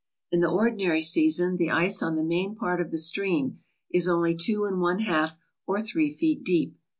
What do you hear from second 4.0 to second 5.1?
only two and one